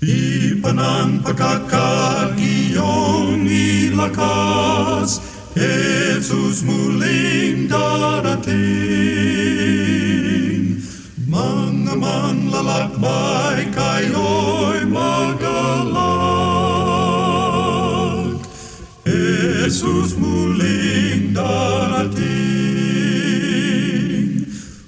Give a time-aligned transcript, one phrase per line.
[0.00, 5.20] Ipan ang pagkakagiyong ilakas,
[5.52, 8.56] Jesus muling darating.
[11.28, 16.00] Mga manlalakbay kayo'y magalang.
[19.04, 22.24] Jesus muling darating.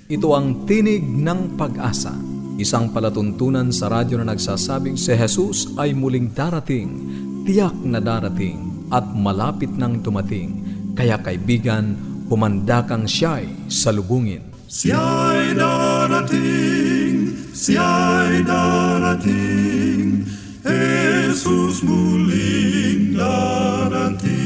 [0.09, 2.32] Ito ang tinig ng pag-asa.
[2.63, 6.95] Isang palatuntunan sa radyo na nagsasabing si Jesus ay muling darating,
[7.43, 10.63] tiyak na darating, at malapit nang dumating.
[10.95, 11.99] Kaya kaibigan,
[12.31, 14.47] humanda kang siya'y salubungin.
[14.71, 20.23] Siya'y darating, siya'y darating,
[20.63, 24.42] Jesus muling darating.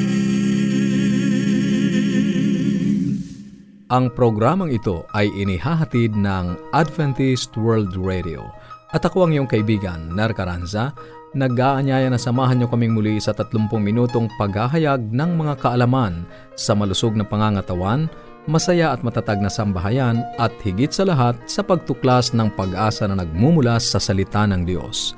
[3.87, 8.43] Ang programang ito ay inihahatid ng Adventist World Radio.
[8.91, 10.91] At ako ang iyong kaibigan, Ner Caranza,
[11.39, 16.27] nag-aanyaya na samahan niyo kaming muli sa 30 minutong paghahayag ng mga kaalaman
[16.59, 18.11] sa malusog na pangangatawan,
[18.51, 23.79] masaya at matatag na sambahayan at higit sa lahat sa pagtuklas ng pag-asa na nagmumula
[23.79, 25.15] sa salita ng Diyos.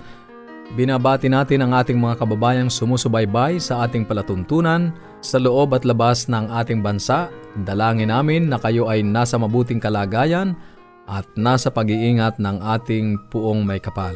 [0.76, 6.50] Binabati natin ang ating mga kababayang sumusubaybay sa ating palatuntunan sa loob at labas ng
[6.50, 7.30] ating bansa.
[7.66, 10.54] Dalangin namin na kayo ay nasa mabuting kalagayan
[11.08, 14.14] at nasa pag-iingat ng ating puong may kapal.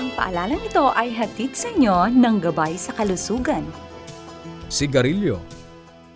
[0.00, 3.68] Ang paalalang ito ay hatid sa inyo ng Gabay sa Kalusugan.
[4.72, 5.36] Sigarilyo.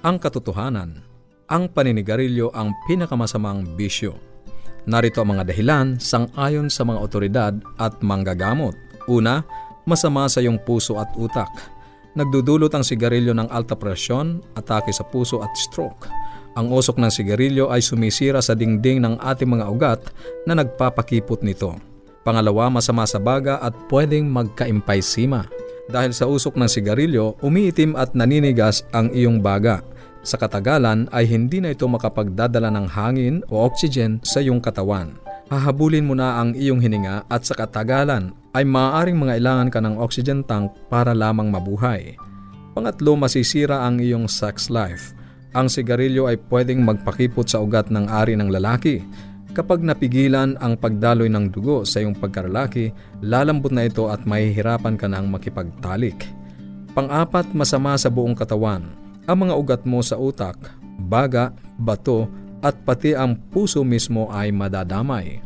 [0.09, 1.05] Ang katotohanan.
[1.53, 4.17] Ang paninigarilyo ang pinakamasamang bisyo.
[4.89, 8.73] Narito ang mga dahilan sang-ayon sa mga otoridad at manggagamot.
[9.05, 9.45] Una,
[9.85, 11.82] masama sa iyong puso at utak.
[12.13, 16.05] Nagdudulot ang sigarilyo ng alta presyon, atake sa puso at stroke.
[16.53, 20.01] Ang usok ng sigarilyo ay sumisira sa dingding ng ating mga ugat
[20.45, 21.73] na nagpapakipot nito.
[22.21, 25.49] Pangalawa, masama sa baga at pwedeng magka-empaisima.
[25.89, 29.81] Dahil sa usok ng sigarilyo, umiitim at naninigas ang iyong baga.
[30.21, 35.17] Sa katagalan ay hindi na ito makapagdadala ng hangin o oxygen sa iyong katawan.
[35.49, 40.45] Hahabulin mo na ang iyong hininga at sa katagalan ay maaaring mangailangan ka ng oxygen
[40.45, 42.17] tank para lamang mabuhay.
[42.73, 45.13] Pangatlo, masisira ang iyong sex life.
[45.53, 49.05] Ang sigarilyo ay pwedeng magpakipot sa ugat ng ari ng lalaki.
[49.53, 52.89] Kapag napigilan ang pagdaloy ng dugo sa iyong pagkaralaki,
[53.21, 56.17] lalambot na ito at mahihirapan ka ng makipagtalik.
[56.97, 58.89] Pang-apat, masama sa buong katawan.
[59.29, 60.57] Ang mga ugat mo sa utak,
[61.09, 62.29] baga, bato,
[62.65, 65.45] at pati ang puso mismo ay madadamay.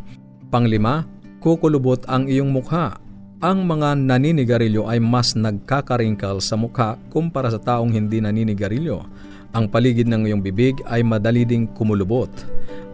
[0.55, 1.03] Panglima,
[1.47, 2.99] kukulubot ang iyong mukha.
[3.39, 9.07] Ang mga naninigarilyo ay mas nagkakaringkal sa mukha kumpara sa taong hindi naninigarilyo.
[9.55, 12.27] Ang paligid ng iyong bibig ay madali ding kumulubot.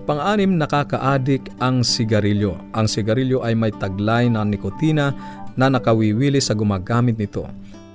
[0.04, 2.60] Pang-anim, nakaka-addict ang sigarilyo.
[2.76, 5.16] Ang sigarilyo ay may taglay na nikotina
[5.56, 7.48] na nakawiwili sa gumagamit nito.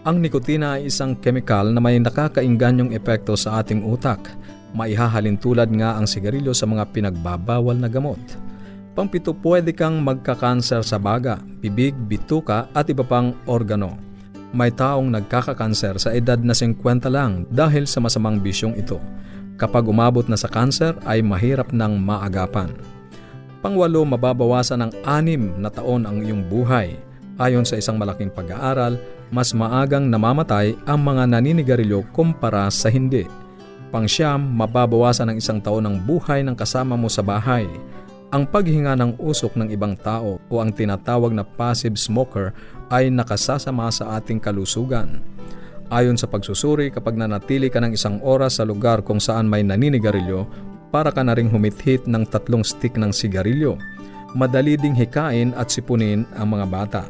[0.09, 4.33] Ang nikotina ay isang kemikal na may nakakainganyong epekto sa ating utak.
[4.73, 8.17] Maihahalin tulad nga ang sigarilyo sa mga pinagbabawal na gamot.
[8.97, 13.93] Pangpito, pwede kang magkakanser sa baga, bibig, bituka at iba pang organo.
[14.49, 18.97] May taong nagkakakanser sa edad na 50 lang dahil sa masamang bisyong ito.
[19.53, 22.73] Kapag umabot na sa kanser ay mahirap nang maagapan.
[23.61, 26.97] Pangwalo, mababawasan ng anim na taon ang iyong buhay.
[27.37, 28.97] Ayon sa isang malaking pag-aaral,
[29.29, 33.29] mas maagang namamatay ang mga naninigarilyo kumpara sa hindi.
[33.93, 37.69] Pangsyam, mababawasan ng isang taon ng buhay ng kasama mo sa bahay.
[38.27, 42.51] Ang paghinga ng usok ng ibang tao o ang tinatawag na passive smoker
[42.91, 45.23] ay nakasasama sa ating kalusugan.
[45.87, 50.43] Ayon sa pagsusuri, kapag nanatili ka ng isang oras sa lugar kung saan may naninigarilyo,
[50.91, 53.79] para ka na ring humithit ng tatlong stick ng sigarilyo.
[54.35, 57.03] Madali ding hikain at sipunin ang mga bata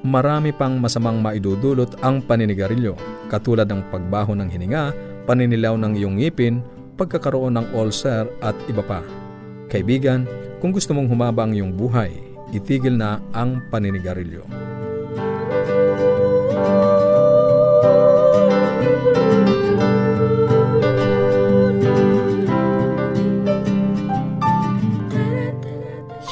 [0.00, 2.96] marami pang masamang maidudulot ang paninigarilyo,
[3.28, 4.96] katulad ng pagbaho ng hininga,
[5.28, 6.64] paninilaw ng iyong ngipin,
[6.96, 9.04] pagkakaroon ng ulcer at iba pa.
[9.70, 10.26] Kaibigan,
[10.58, 12.10] kung gusto mong humaba ang iyong buhay,
[12.50, 14.42] itigil na ang paninigarilyo.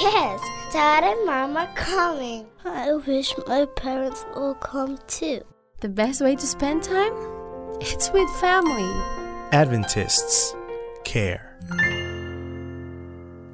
[0.02, 0.42] Yes,
[0.74, 2.50] Dad and Mom are coming.
[2.66, 5.46] I wish my parents will come too.
[5.78, 7.14] The best way to spend time?
[7.78, 8.90] It's with family.
[9.54, 10.58] Adventists
[11.06, 11.54] care.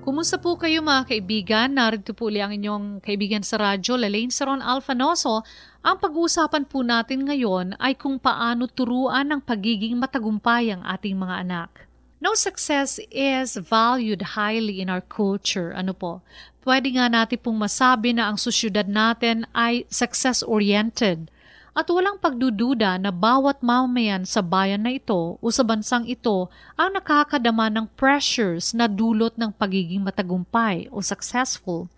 [0.04, 1.80] Kumusta po kayo mga kaibigan?
[1.80, 5.40] Narito po uli ang inyong kaibigan sa radyo, Lalaine Saron Alfanoso.
[5.80, 11.48] Ang pag-uusapan po natin ngayon ay kung paano turuan ng pagiging matagumpay ang ating mga
[11.48, 11.88] anak.
[12.20, 15.72] No success is valued highly in our culture.
[15.72, 16.20] Ano po?
[16.60, 21.32] Pwede nga natin pong masabi na ang sosyudad natin ay success-oriented.
[21.74, 26.46] At walang pagdududa na bawat mamayan sa bayan na ito o sa bansang ito
[26.78, 31.90] ang nakakadama ng pressures na dulot ng pagiging matagumpay o successful.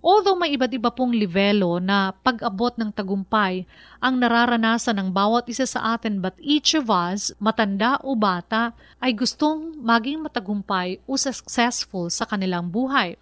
[0.00, 3.68] Although may iba't iba pong livelo na pag-abot ng tagumpay
[4.00, 8.72] ang nararanasan ng bawat isa sa atin but each of us, matanda o bata,
[9.04, 13.20] ay gustong maging matagumpay o successful sa kanilang buhay.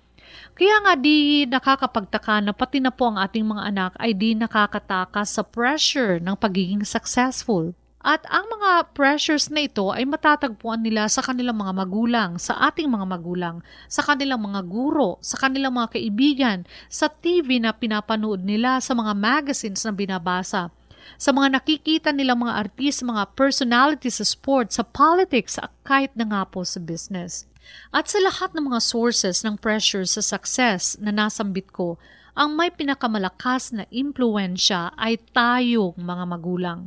[0.59, 5.39] Kaya nga di nakakapagtaka na pati na po ang ating mga anak ay di nakakatakas
[5.39, 7.73] sa pressure ng pagiging successful.
[7.99, 12.87] At ang mga pressures na ito ay matatagpuan nila sa kanilang mga magulang, sa ating
[12.87, 13.59] mga magulang,
[13.91, 19.19] sa kanilang mga guro, sa kanilang mga kaibigan, sa TV na pinapanood nila, sa mga
[19.19, 20.71] magazines na binabasa,
[21.19, 26.43] sa mga nakikita nilang mga artist, mga personalities sa sports, sa politics, kahit na nga
[26.47, 27.51] po sa business.
[27.89, 31.97] At sa lahat ng mga sources ng pressure sa success na nasambit ko,
[32.39, 36.81] ang may pinakamalakas na impluensya ay tayong mga magulang.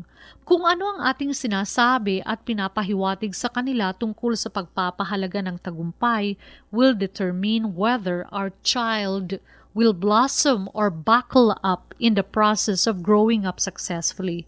[0.47, 6.39] Kung ano ang ating sinasabi at pinapahiwatig sa kanila tungkol sa pagpapahalaga ng tagumpay
[6.71, 9.43] will determine whether our child
[9.75, 14.47] will blossom or buckle up in the process of growing up successfully.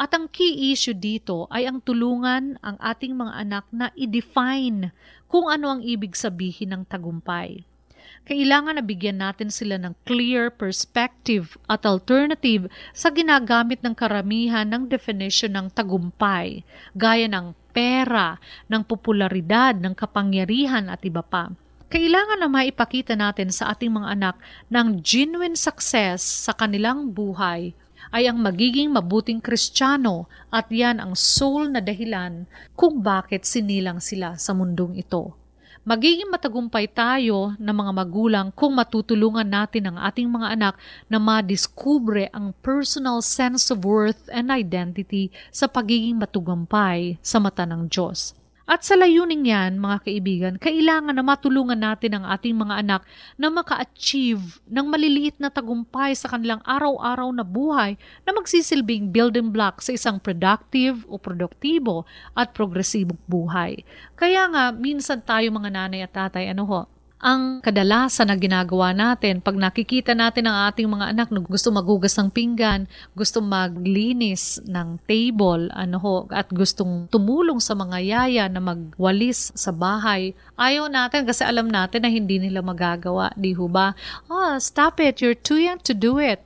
[0.00, 4.96] At ang key issue dito ay ang tulungan ang ating mga anak na i-define
[5.28, 7.68] kung ano ang ibig sabihin ng tagumpay
[8.28, 14.86] kailangan na bigyan natin sila ng clear perspective at alternative sa ginagamit ng karamihan ng
[14.86, 16.62] definition ng tagumpay,
[16.94, 18.36] gaya ng pera,
[18.70, 21.50] ng popularidad, ng kapangyarihan at iba pa.
[21.90, 24.36] Kailangan na maipakita natin sa ating mga anak
[24.70, 27.74] ng genuine success sa kanilang buhay
[28.10, 34.34] ay ang magiging mabuting kristyano at yan ang soul na dahilan kung bakit sinilang sila
[34.38, 35.34] sa mundong ito.
[35.80, 40.74] Magiging matagumpay tayo ng mga magulang kung matutulungan natin ang ating mga anak
[41.08, 47.88] na madiskubre ang personal sense of worth and identity sa pagiging matugumpay sa mata ng
[47.88, 48.36] Diyos.
[48.70, 53.02] At sa layuning yan, mga kaibigan, kailangan na matulungan natin ang ating mga anak
[53.34, 59.82] na maka-achieve ng maliliit na tagumpay sa kanilang araw-araw na buhay na magsisilbing building block
[59.82, 62.06] sa isang productive o produktibo
[62.38, 63.82] at progresibong buhay.
[64.14, 66.80] Kaya nga, minsan tayo mga nanay at tatay, ano ho,
[67.20, 72.16] ang kadalasan na ginagawa natin pag nakikita natin ang ating mga anak na gusto maghugas
[72.16, 78.64] ng pinggan, gusto maglinis ng table, ano ho, at gustong tumulong sa mga yaya na
[78.64, 83.92] magwalis sa bahay, ayaw natin kasi alam natin na hindi nila magagawa, di ho ba?
[84.32, 86.40] Oh, stop it, you're too young to do it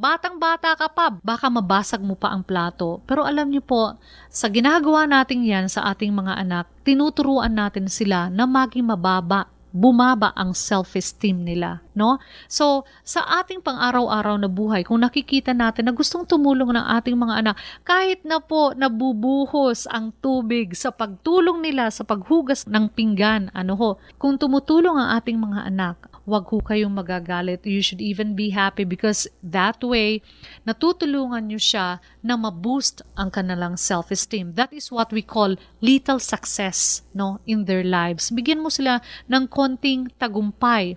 [0.00, 3.04] batang-bata ka pa, baka mabasag mo pa ang plato.
[3.04, 4.00] Pero alam niyo po,
[4.32, 10.34] sa ginagawa natin yan sa ating mga anak, tinuturuan natin sila na maging mababa bumaba
[10.34, 12.18] ang self-esteem nila, no?
[12.50, 17.34] So, sa ating pang-araw-araw na buhay, kung nakikita natin na gustong tumulong ng ating mga
[17.42, 23.72] anak, kahit na po nabubuhos ang tubig sa pagtulong nila sa paghugas ng pinggan, ano
[23.78, 25.96] ho, kung tumutulong ang ating mga anak,
[26.30, 27.66] wag ho kayong magagalit.
[27.66, 30.22] You should even be happy because that way,
[30.62, 34.54] natutulungan nyo siya na ma-boost ang kanilang self-esteem.
[34.54, 38.30] That is what we call little success no, in their lives.
[38.30, 40.94] Bigyan mo sila ng konting tagumpay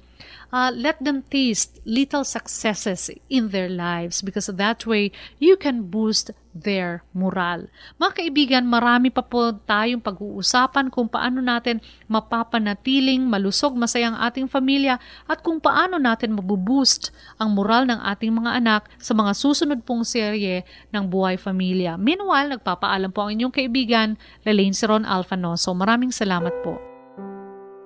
[0.53, 5.09] uh, let them taste little successes in their lives because that way
[5.41, 7.65] you can boost their moral.
[7.97, 15.01] Mga kaibigan, marami pa po tayong pag-uusapan kung paano natin mapapanatiling malusog masayang ating pamilya
[15.25, 17.09] at kung paano natin mabuboost
[17.41, 20.61] ang moral ng ating mga anak sa mga susunod pong serye
[20.93, 21.97] ng Buhay Pamilya.
[21.97, 24.13] Meanwhile, nagpapaalam po ang inyong kaibigan,
[24.45, 25.73] Lelaine Seron Alfanoso.
[25.73, 26.92] Maraming salamat po.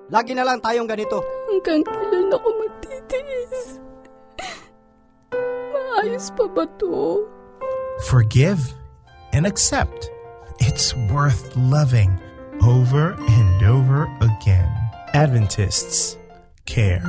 [0.08, 1.20] Lagi na lang tayong ganito.
[1.52, 3.76] Hanggang kailan ako magtitiis?
[5.68, 7.28] Maayos pa ba to?
[8.08, 8.72] Forgive
[9.36, 10.08] and accept.
[10.64, 12.16] It's worth loving
[12.64, 14.72] over and over again.
[15.12, 16.16] Adventists
[16.64, 17.04] care.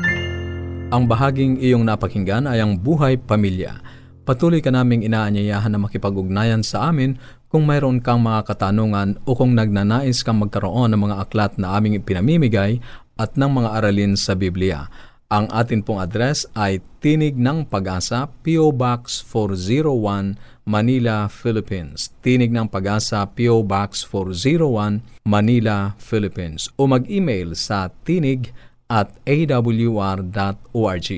[0.91, 3.79] Ang bahaging iyong napakinggan ay ang buhay pamilya.
[4.27, 7.15] Patuloy ka naming inaanyayahan na makipag-ugnayan sa amin
[7.49, 11.97] kung mayroon kang mga katanungan o kung nagnanais kang magkaroon ng mga aklat na aming
[11.97, 12.77] ipinamimigay
[13.17, 14.87] at ng mga aralin sa Biblia.
[15.29, 18.73] Ang atin pong address ay Tinig ng Pag-asa, P.O.
[18.73, 22.09] Box 401, Manila, Philippines.
[22.25, 23.61] Tinig ng Pag-asa, P.O.
[23.61, 26.73] Box 401, Manila, Philippines.
[26.81, 28.51] O mag-email sa tinig
[28.89, 31.09] at awr.org.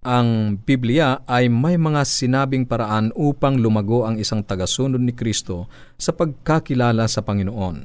[0.06, 5.66] Ang Biblia ay may mga sinabing paraan upang lumago ang isang tagasunod ni Kristo
[5.98, 7.76] sa pagkakilala sa Panginoon.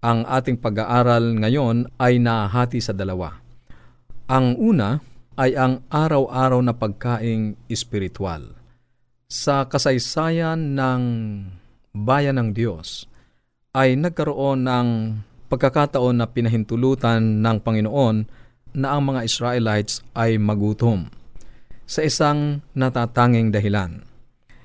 [0.00, 3.44] Ang ating pag-aaral ngayon ay nahati sa dalawa.
[4.24, 5.04] Ang una
[5.36, 8.56] ay ang araw-araw na pagkaing espiritual.
[9.28, 11.02] Sa kasaysayan ng
[11.92, 13.04] bayan ng Diyos
[13.76, 14.88] ay nagkaroon ng
[15.52, 18.16] pagkakataon na pinahintulutan ng Panginoon
[18.80, 21.12] na ang mga Israelites ay magutom
[21.84, 24.04] sa isang natatanging dahilan.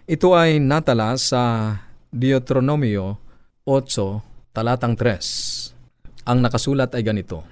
[0.09, 1.75] Ito ay natala sa
[2.09, 3.19] Deuteronomio
[3.67, 6.25] 8, talatang 3.
[6.25, 7.45] Ang nakasulat ay ganito,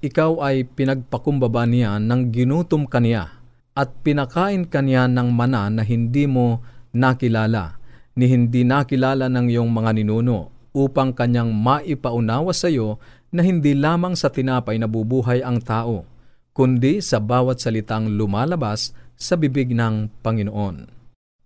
[0.00, 3.28] Ikaw ay pinagpakumbaba niya ng ginutom kaniya
[3.74, 6.62] at pinakain kaniya ng mana na hindi mo
[6.94, 7.76] nakilala,
[8.18, 13.02] ni hindi nakilala ng iyong mga ninuno, upang kanyang maipaunawa sa iyo
[13.34, 16.06] na hindi lamang sa tinapay nabubuhay ang tao,
[16.54, 20.76] kundi sa bawat salitang lumalabas sa bibig ng Panginoon.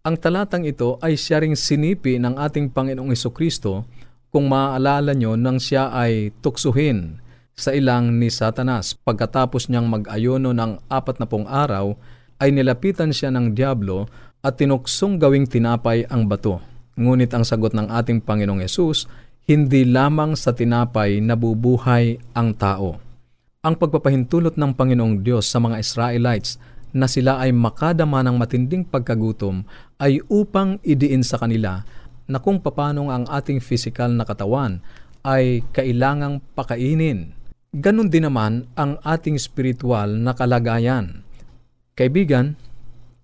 [0.04, 3.88] Ang talatang ito ay siya ring sinipi ng ating Panginoong Kristo
[4.28, 7.22] kung maaalala nyo nang siya ay tuksuhin
[7.56, 8.96] sa ilang ni Satanas.
[8.96, 11.96] Pagkatapos niyang mag-ayono ng apat na pong araw,
[12.42, 14.10] ay nilapitan siya ng Diablo
[14.42, 16.58] at tinuksong gawing tinapay ang bato.
[16.98, 19.06] Ngunit ang sagot ng ating Panginoong Yesus,
[19.46, 22.98] hindi lamang sa tinapay nabubuhay ang tao.
[23.62, 26.58] Ang pagpapahintulot ng Panginoong Diyos sa mga Israelites
[26.92, 29.64] na sila ay makadama ng matinding pagkagutom
[29.96, 31.84] ay upang idiin sa kanila
[32.28, 34.84] na kung papanong ang ating physical na katawan
[35.24, 37.32] ay kailangang pakainin
[37.72, 41.24] Ganon din naman ang ating spiritual na kalagayan.
[41.96, 42.52] Kaibigan,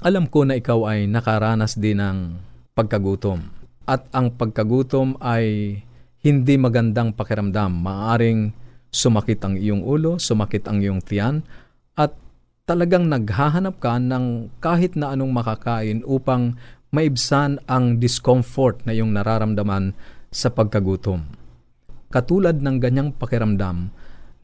[0.01, 2.41] alam ko na ikaw ay nakaranas din ng
[2.73, 3.45] pagkagutom.
[3.85, 5.77] At ang pagkagutom ay
[6.25, 7.77] hindi magandang pakiramdam.
[7.77, 8.57] Maaring
[8.89, 11.45] sumakit ang iyong ulo, sumakit ang iyong tiyan,
[11.93, 12.17] at
[12.69, 16.61] talagang naghahanap ka ng kahit na anong makakain upang
[16.93, 19.97] maibsan ang discomfort na iyong nararamdaman
[20.29, 21.25] sa pagkagutom.
[22.13, 23.89] Katulad ng ganyang pakiramdam,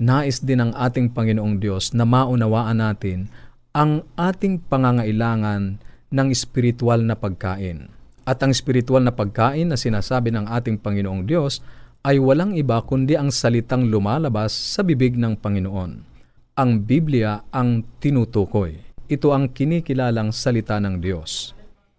[0.00, 3.28] nais din ng ating Panginoong Diyos na maunawaan natin
[3.76, 5.76] ang ating pangangailangan
[6.08, 7.92] ng espiritual na pagkain.
[8.24, 11.60] At ang espiritual na pagkain na sinasabi ng ating Panginoong Diyos
[12.04, 16.13] ay walang iba kundi ang salitang lumalabas sa bibig ng Panginoon.
[16.54, 18.78] Ang Biblia ang tinutukoy.
[19.10, 21.50] Ito ang kinikilalang salita ng Diyos.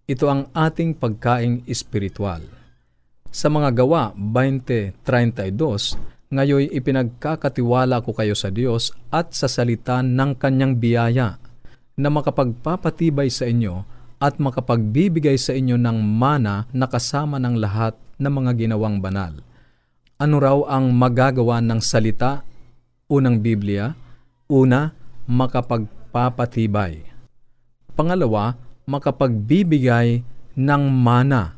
[0.08, 2.40] Ito ang ating pagkaing espiritual.
[3.28, 4.96] Sa mga gawa 20.32,
[6.32, 11.36] ngayon ipinagkakatiwala ko kayo sa Diyos at sa salita ng kanyang biyaya
[12.00, 13.84] na makapagpapatibay sa inyo
[14.24, 17.92] at makapagbibigay sa inyo ng mana na kasama ng lahat
[18.24, 19.36] ng mga ginawang banal.
[20.16, 22.40] Ano raw ang magagawa ng salita?
[23.12, 24.05] Unang Biblia,
[24.46, 24.94] una,
[25.26, 27.02] makapagpapatibay.
[27.98, 28.54] Pangalawa,
[28.86, 30.22] makapagbibigay
[30.54, 31.58] ng mana.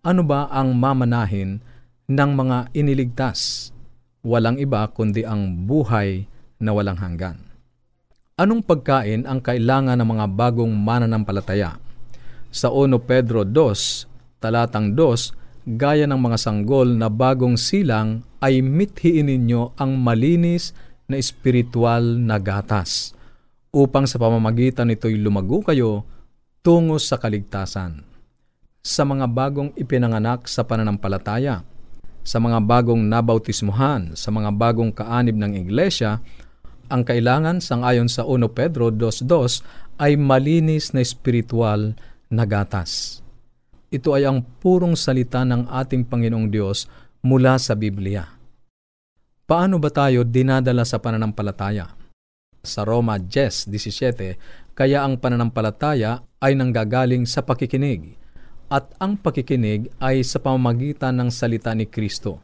[0.00, 1.60] Ano ba ang mamanahin
[2.08, 3.70] ng mga iniligtas?
[4.24, 6.24] Walang iba kundi ang buhay
[6.62, 7.36] na walang hanggan.
[8.38, 11.76] Anong pagkain ang kailangan ng mga bagong mananampalataya?
[12.48, 19.30] Sa 1 Pedro 2, talatang 2, gaya ng mga sanggol na bagong silang ay mithiin
[19.30, 20.74] ninyo ang malinis
[21.12, 23.12] na espiritual na gatas
[23.72, 26.08] upang sa pamamagitan nito'y lumago kayo
[26.64, 28.04] tungo sa kaligtasan.
[28.82, 31.62] Sa mga bagong ipinanganak sa pananampalataya,
[32.22, 36.22] sa mga bagong nabautismuhan, sa mga bagong kaanib ng iglesia,
[36.92, 41.94] ang kailangan sangayon sa 1 Pedro 2.2 ay malinis na espiritual
[42.28, 43.22] na gatas.
[43.92, 46.88] Ito ay ang purong salita ng ating Panginoong Diyos
[47.20, 48.41] mula sa Biblia.
[49.42, 51.90] Paano ba tayo dinadala sa pananampalataya?
[52.62, 58.14] Sa Roma 10.17, kaya ang pananampalataya ay nanggagaling sa pakikinig,
[58.70, 62.38] at ang pakikinig ay sa pamamagitan ng salita ni Kristo.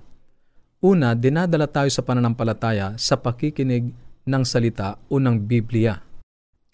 [0.83, 3.95] Una, dinadala tayo sa pananampalataya sa pakikinig
[4.27, 6.03] ng salita o ng Biblia.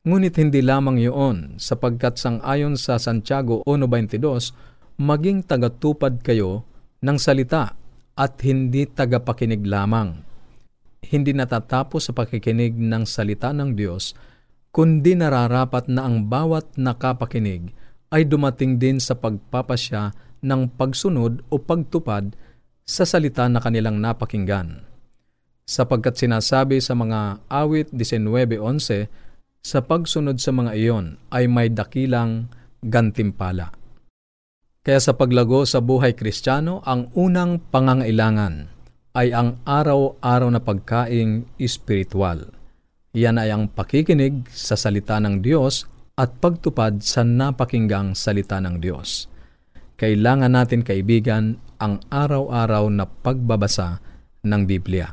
[0.09, 4.57] Ngunit hindi lamang iyon, sapagkat sang-ayon sa Santiago 1.22,
[5.05, 6.65] maging tagatupad kayo
[7.05, 7.77] ng salita
[8.15, 10.23] at hindi tagapakinig lamang.
[11.05, 14.17] Hindi natatapos sa pakikinig ng salita ng Diyos,
[14.75, 17.71] kundi nararapat na ang bawat nakapakinig
[18.15, 22.33] ay dumating din sa pagpapasya ng pagsunod o pagtupad
[22.85, 24.85] sa salita na kanilang napakinggan.
[25.65, 29.09] Sapagkat sinasabi sa mga awit 19.11,
[29.65, 32.53] sa pagsunod sa mga iyon ay may dakilang
[32.85, 33.73] gantimpala.
[34.85, 38.69] Kaya sa paglago sa buhay kristyano, ang unang pangangailangan
[39.17, 42.53] ay ang araw-araw na pagkaing espiritual.
[43.17, 45.89] Yan ay ang pakikinig sa salita ng Diyos
[46.21, 49.25] at pagtupad sa napakinggang salita ng Diyos.
[49.97, 54.05] Kailangan natin kaibigan ang araw-araw na pagbabasa
[54.45, 55.09] ng Biblia.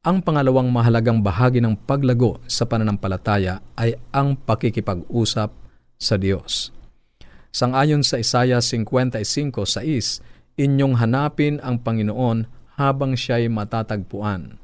[0.00, 5.52] Ang pangalawang mahalagang bahagi ng paglago sa pananampalataya ay ang pakikipag-usap
[6.00, 6.72] sa Diyos.
[7.52, 10.24] Sangayon sa Isaiah 55.6,
[10.56, 12.48] inyong hanapin ang Panginoon
[12.80, 14.56] habang siya'y matatagpuan.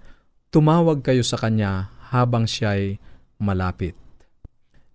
[0.49, 2.97] Tumawag kayo sa Kanya habang siya'y
[3.37, 3.93] malapit.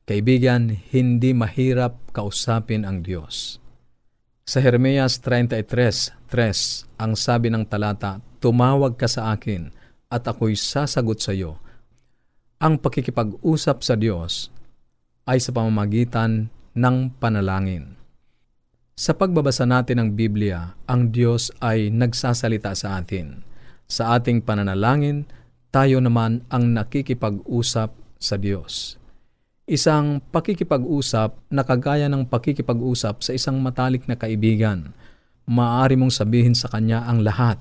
[0.09, 3.61] Kaibigan, hindi mahirap kausapin ang Diyos.
[4.43, 9.69] Sa Jeremias 33.3, ang sabi ng talata, Tumawag ka sa akin
[10.09, 11.61] at ako'y sasagot sa iyo.
[12.57, 14.49] Ang pakikipag-usap sa Diyos
[15.23, 17.97] ay sa pamamagitan ng panalangin.
[18.93, 23.41] Sa pagbabasa natin ng Biblia, ang Diyos ay nagsasalita sa atin.
[23.89, 25.25] Sa ating pananalangin,
[25.73, 27.89] tayo naman ang nakikipag-usap
[28.21, 29.01] sa Diyos.
[29.65, 34.93] Isang pakikipag-usap na kagaya ng pakikipag-usap sa isang matalik na kaibigan.
[35.49, 37.57] Maaari mong sabihin sa kanya ang lahat.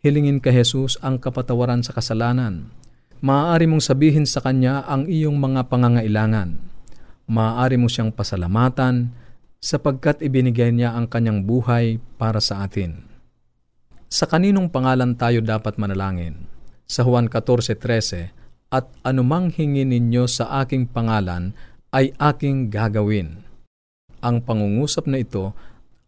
[0.00, 2.72] Hilingin kay Jesus ang kapatawaran sa kasalanan.
[3.20, 6.69] Maaari mong sabihin sa kanya ang iyong mga pangangailangan.
[7.30, 9.14] Maaari mo siyang pasalamatan
[9.62, 13.06] sapagkat ibinigay niya ang kanyang buhay para sa atin.
[14.10, 16.50] Sa kaninong pangalan tayo dapat manalangin?
[16.90, 21.54] Sa Juan 14.13, at anumang hingin ninyo sa aking pangalan
[21.94, 23.46] ay aking gagawin.
[24.18, 25.54] Ang pangungusap na ito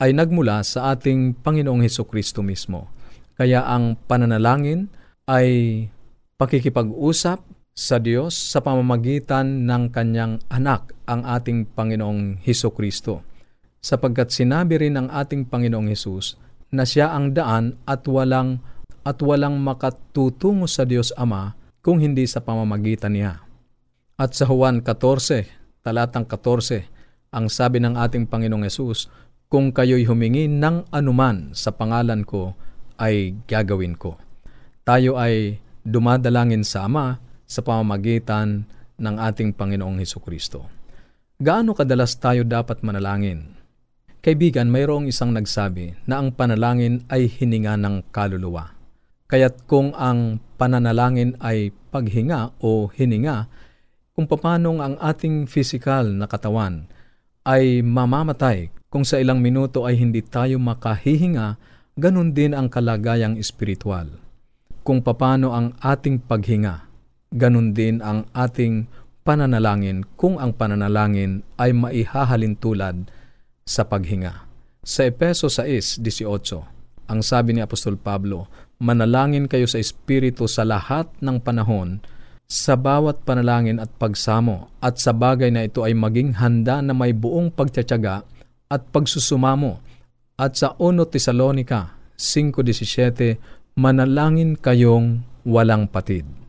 [0.03, 2.91] ay nagmula sa ating Panginoong Heso Kristo mismo.
[3.39, 4.91] Kaya ang pananalangin
[5.31, 5.87] ay
[6.35, 7.39] pakikipag-usap
[7.73, 13.25] sa Diyos sa pamamagitan ng kanyang anak, ang ating Panginoong Heso Kristo.
[13.83, 16.39] Sapagkat sinabi rin ng ating Panginoong Hesus
[16.71, 18.63] na siya ang daan at walang
[19.03, 23.43] at walang makatutungo sa Diyos Ama kung hindi sa pamamagitan niya.
[24.15, 26.87] At sa Juan 14, talatang 14,
[27.35, 29.11] ang sabi ng ating Panginoong Yesus,
[29.51, 32.55] kung kayo'y humingi ng anuman sa pangalan ko,
[33.03, 34.15] ay gagawin ko.
[34.87, 38.65] Tayo ay dumadalangin sa Ama sa pamamagitan
[38.97, 40.73] ng ating Panginoong Heso Kristo.
[41.37, 43.53] Gaano kadalas tayo dapat manalangin?
[44.25, 48.73] Kaibigan, mayroong isang nagsabi na ang panalangin ay hininga ng kaluluwa.
[49.29, 53.51] Kaya't kung ang pananalangin ay paghinga o hininga,
[54.15, 56.87] kung papanong ang ating physical na katawan
[57.43, 61.57] ay mamamatay kung sa ilang minuto ay hindi tayo makahihinga,
[61.97, 64.07] ganun din ang kalagayang espiritual.
[64.85, 66.92] Kung papano ang ating paghinga,
[67.33, 68.87] ganun din ang ating
[69.23, 73.09] pananalangin kung ang pananalangin ay maihahalin tulad
[73.63, 74.47] sa paghinga.
[74.83, 76.03] Sa Epeso 6.18,
[77.07, 78.51] ang sabi ni Apostol Pablo,
[78.83, 82.03] Manalangin kayo sa Espiritu sa lahat ng panahon,
[82.51, 87.15] sa bawat panalangin at pagsamo, at sa bagay na ito ay maging handa na may
[87.15, 88.27] buong pagtsatsaga
[88.67, 89.79] at pagsusumamo.
[90.35, 96.42] At sa 1 Tesalonica 5.17, Manalangin kayong walang patid.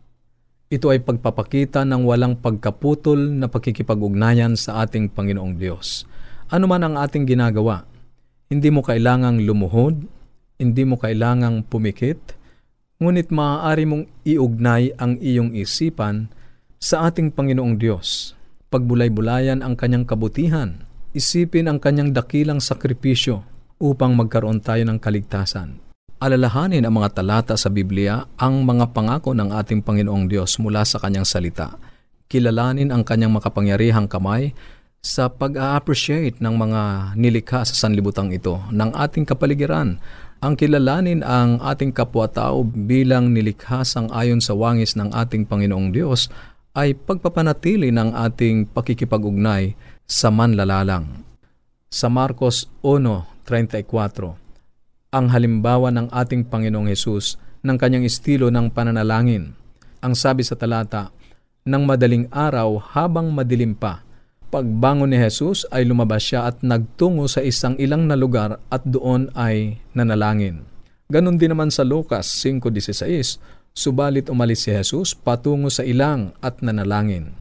[0.74, 6.10] Ito ay pagpapakita ng walang pagkaputol na pakikipag-ugnayan sa ating Panginoong Diyos.
[6.50, 7.86] Ano man ang ating ginagawa,
[8.50, 10.02] hindi mo kailangang lumuhod,
[10.58, 12.34] hindi mo kailangang pumikit,
[12.98, 16.34] ngunit maaari mong iugnay ang iyong isipan
[16.82, 18.34] sa ating Panginoong Diyos.
[18.74, 23.46] Pagbulay-bulayan ang kanyang kabutihan, isipin ang kanyang dakilang sakripisyo
[23.78, 25.93] upang magkaroon tayo ng kaligtasan.
[26.24, 30.96] Alalahanin ang mga talata sa Biblia ang mga pangako ng ating Panginoong Diyos mula sa
[30.96, 31.76] kanyang salita.
[32.32, 34.56] Kilalanin ang kanyang makapangyarihang kamay
[35.04, 36.82] sa pag-appreciate ng mga
[37.20, 40.00] nilikha sa sanlibutan ito ng ating kapaligiran.
[40.40, 46.32] Ang kilalanin ang ating kapwa-tao bilang nilikha sang ayon sa wangis ng ating Panginoong Diyos
[46.72, 49.76] ay pagpapanatili ng ating pakikipag-ugnay
[50.08, 51.28] sa manlalalang.
[51.92, 54.43] Sa Marcos 1.34,
[55.14, 59.54] ang halimbawa ng ating Panginoong Hesus ng kanyang estilo ng pananalangin.
[60.02, 61.14] Ang sabi sa talata,
[61.64, 64.04] ng madaling araw habang madilim pa,
[64.54, 69.34] Pagbangon ni Jesus ay lumabas siya at nagtungo sa isang ilang na lugar at doon
[69.34, 70.62] ay nanalangin.
[71.10, 73.42] Ganon din naman sa Lucas 5.16,
[73.74, 77.34] subalit umalis si Jesus patungo sa ilang at nanalangin.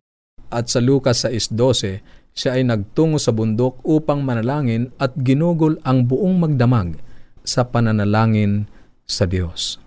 [0.48, 2.00] At sa Lucas 6.12,
[2.32, 6.96] siya ay nagtungo sa bundok upang manalangin at ginugol ang buong magdamag
[7.42, 8.66] sa pananalangin
[9.06, 9.82] sa Diyos.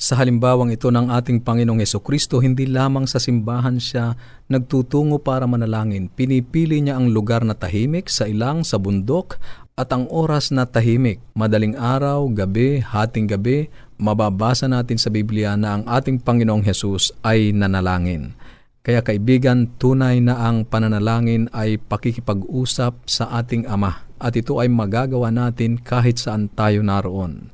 [0.00, 4.16] Sa halimbawang ito ng ating Panginoong Yeso Kristo, hindi lamang sa simbahan siya
[4.48, 6.08] nagtutungo para manalangin.
[6.08, 9.36] Pinipili niya ang lugar na tahimik sa ilang sa bundok
[9.76, 11.20] at ang oras na tahimik.
[11.36, 13.68] Madaling araw, gabi, hating gabi,
[14.00, 18.32] mababasa natin sa Biblia na ang ating Panginoong Hesus ay nanalangin.
[18.80, 25.32] Kaya kaibigan, tunay na ang pananalangin ay pakikipag-usap sa ating Ama at ito ay magagawa
[25.32, 27.48] natin kahit saan tayo naroon.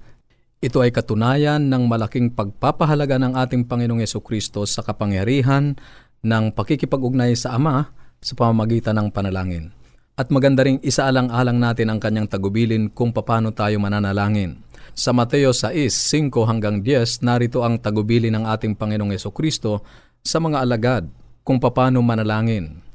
[0.59, 5.79] Ito ay katunayan ng malaking pagpapahalaga ng ating Panginoong Yeso Kristo sa kapangyarihan
[6.27, 7.87] ng pakikipag-ugnay sa Ama
[8.19, 9.71] sa pamamagitan ng panalangin.
[10.17, 14.65] At maganda ring isaalang-alang natin ang kanyang tagubilin kung paano tayo mananalangin.
[14.97, 19.85] Sa Mateo 6:5 hanggang 10, narito ang tagubilin ng ating Panginoong Yeso Kristo
[20.25, 21.05] sa mga alagad
[21.45, 22.86] kung paano manalangin.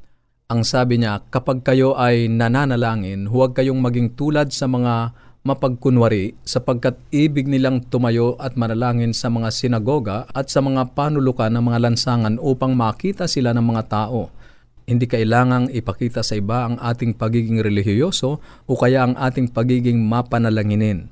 [0.52, 5.16] Ang sabi niya, kapag kayo ay nananalangin, huwag kayong maging tulad sa mga
[5.48, 11.64] mapagkunwari sapagkat ibig nilang tumayo at manalangin sa mga sinagoga at sa mga panulukan ng
[11.72, 14.28] mga lansangan upang makita sila ng mga tao.
[14.84, 21.08] Hindi kailangang ipakita sa iba ang ating pagiging relihiyoso o kaya ang ating pagiging mapanalanginin.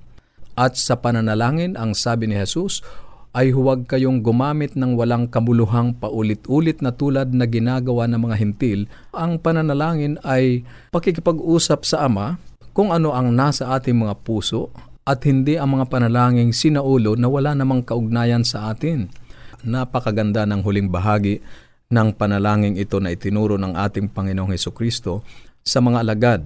[0.59, 2.83] At sa pananalangin, ang sabi ni Jesus,
[3.29, 8.79] ay huwag kayong gumamit ng walang kabuluhang paulit-ulit na tulad na ginagawa ng mga hintil.
[9.13, 12.41] Ang pananalangin ay pakikipag-usap sa Ama
[12.73, 14.73] kung ano ang nasa ating mga puso
[15.05, 19.13] at hindi ang mga panalangin sinaulo na wala namang kaugnayan sa atin.
[19.61, 21.41] Napakaganda ng huling bahagi
[21.89, 25.21] ng panalangin ito na itinuro ng ating Panginoong Heso Kristo
[25.61, 26.41] sa mga alagad.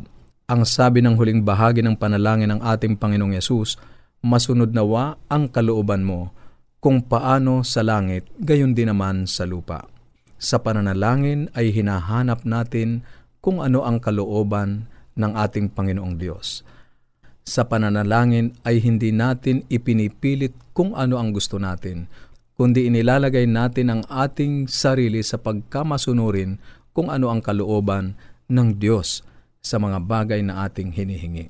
[0.52, 3.80] Ang sabi ng huling bahagi ng panalangin ng ating Panginoong Yesus,
[4.20, 6.43] masunod nawa ang kalooban mo
[6.84, 9.88] kung paano sa langit, gayon din naman sa lupa.
[10.36, 13.08] Sa pananalangin ay hinahanap natin
[13.40, 16.68] kung ano ang kalooban ng ating Panginoong Diyos.
[17.48, 22.12] Sa pananalangin ay hindi natin ipinipilit kung ano ang gusto natin,
[22.60, 26.60] kundi inilalagay natin ang ating sarili sa pagkamasunurin
[26.92, 28.20] kung ano ang kalooban
[28.52, 29.24] ng Diyos
[29.64, 31.48] sa mga bagay na ating hinihingi.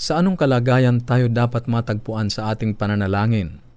[0.00, 3.67] Sa anong kalagayan tayo dapat matagpuan sa ating pananalangin?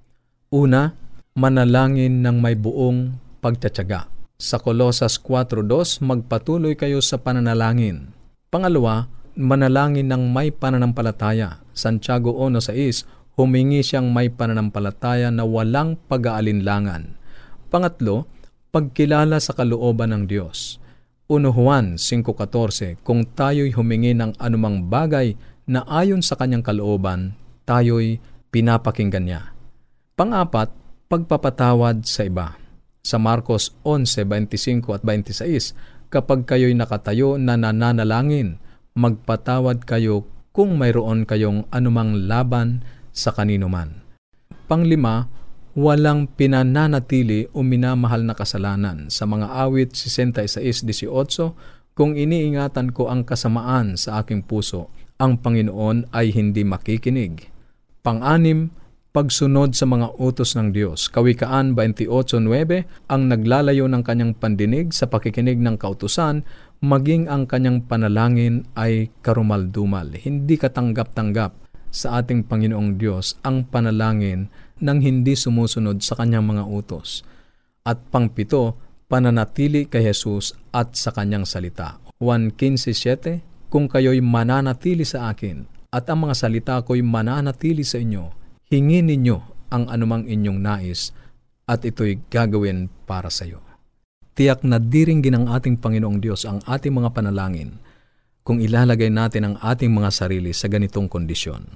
[0.51, 0.91] Una,
[1.31, 4.11] manalangin ng may buong pagtatyaga.
[4.35, 8.11] Sa Kolosas 4.2, magpatuloy kayo sa pananalangin.
[8.51, 9.07] Pangalawa,
[9.39, 11.63] manalangin ng may pananampalataya.
[11.71, 13.07] Santiago 1.6,
[13.39, 17.15] humingi siyang may pananampalataya na walang pag-aalinlangan.
[17.71, 18.27] Pangatlo,
[18.75, 20.83] pagkilala sa kalooban ng Diyos.
[21.31, 25.31] 1 Juan 5.14, kung tayo'y humingi ng anumang bagay
[25.63, 28.19] na ayon sa kanyang kalooban, tayo'y
[28.51, 29.50] pinapakinggan niya.
[30.21, 30.69] Pangapat,
[31.09, 32.53] pagpapatawad sa iba
[33.01, 35.73] sa Marcos 11:25 at 26,
[36.13, 38.61] kapag kayo'y nakatayo na nananalangin,
[38.93, 44.05] magpatawad kayo kung mayroon kayong anumang laban sa kanino man.
[44.69, 45.25] Panglima,
[45.73, 49.09] walang pinananatili o minamahal na kasalanan.
[49.09, 51.57] Sa mga awit 66:18,
[51.97, 57.49] kung iniingatan ko ang kasamaan sa aking puso, ang Panginoon ay hindi makikinig.
[58.05, 58.69] Pang-anim,
[59.11, 61.11] pagsunod sa mga utos ng Diyos.
[61.11, 66.47] Kawikaan 28.9 ang naglalayo ng kanyang pandinig sa pakikinig ng kautusan,
[66.79, 70.15] maging ang kanyang panalangin ay karumaldumal.
[70.15, 71.51] Hindi katanggap-tanggap
[71.91, 74.47] sa ating Panginoong Diyos ang panalangin
[74.79, 77.27] ng hindi sumusunod sa kanyang mga utos.
[77.83, 78.79] At pangpito,
[79.11, 81.99] pananatili kay Jesus at sa kanyang salita.
[82.23, 88.40] 1.15.7 Kung kayo'y mananatili sa akin at ang mga salita ko'y mananatili sa inyo,
[88.71, 91.11] hingin ninyo ang anumang inyong nais
[91.67, 93.59] at ito'y gagawin para sa iyo.
[94.31, 97.83] Tiyak na diringgin ng ating Panginoong Diyos ang ating mga panalangin
[98.47, 101.67] kung ilalagay natin ang ating mga sarili sa ganitong kondisyon.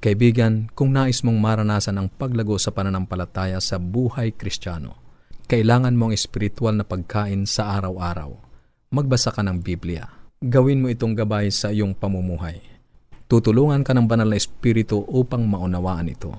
[0.00, 4.96] Kaibigan, kung nais mong maranasan ang paglago sa pananampalataya sa buhay kristyano,
[5.44, 8.32] kailangan mong espiritual na pagkain sa araw-araw.
[8.96, 10.08] Magbasa ka ng Biblia.
[10.40, 12.77] Gawin mo itong gabay sa iyong pamumuhay
[13.28, 16.32] Tutulungan ka ng banal na espiritu upang maunawaan ito.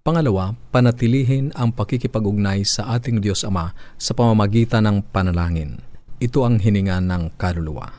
[0.00, 5.76] Pangalawa, panatilihin ang pakikipag-ugnay sa ating Diyos Ama sa pamamagitan ng panalangin.
[6.16, 7.92] Ito ang hininga ng kaluluwa.